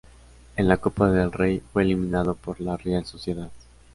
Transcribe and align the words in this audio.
En 0.55 0.67
la 0.67 0.77
copa 0.77 1.11
del 1.11 1.31
rey 1.31 1.61
fue 1.71 1.83
eliminado 1.83 2.33
por 2.33 2.59
la 2.59 2.75
Real 2.75 3.05
Sociedad. 3.05 3.51